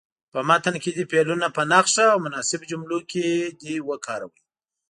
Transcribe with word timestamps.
په 0.33 0.39
متن 0.47 0.75
کې 0.83 0.89
دې 0.95 1.03
فعلونه 1.11 1.47
په 1.55 1.61
نښه 1.71 2.05
او 2.13 2.19
په 2.21 2.23
مناسبو 2.25 2.67
جملو 2.71 2.97
کې 3.11 3.71
وکاروئ. 3.89 4.41